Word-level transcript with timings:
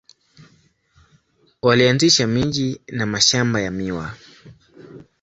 Walianzisha 1.61 2.27
miji 2.27 2.81
na 2.87 3.05
mashamba 3.05 3.61
ya 3.61 3.71
miwa. 3.71 4.17